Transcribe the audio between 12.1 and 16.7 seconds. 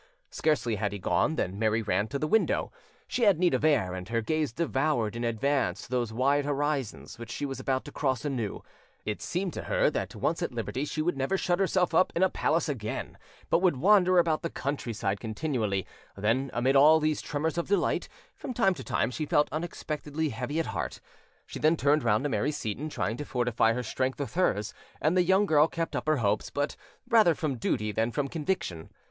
in a palace again, but would wander about the countryside continually: then,